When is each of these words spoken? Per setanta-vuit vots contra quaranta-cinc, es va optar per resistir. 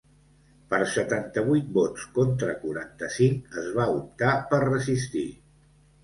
Per 0.69 0.77
setanta-vuit 0.91 1.67
vots 1.75 2.07
contra 2.15 2.55
quaranta-cinc, 2.61 3.51
es 3.65 3.67
va 3.75 3.85
optar 3.97 4.31
per 4.55 4.61
resistir. 4.65 5.27